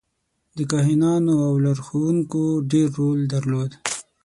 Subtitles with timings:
[0.57, 3.71] د کاهنانو او لارښوونکو ډېر رول درلود.